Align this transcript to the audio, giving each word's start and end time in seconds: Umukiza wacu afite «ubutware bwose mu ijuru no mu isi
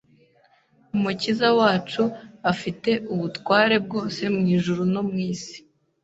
Umukiza 0.95 1.47
wacu 1.59 2.03
afite 2.51 2.91
«ubutware 3.13 3.75
bwose 3.85 4.21
mu 4.35 4.43
ijuru 4.55 4.81
no 4.93 5.01
mu 5.09 5.15
isi 5.31 5.57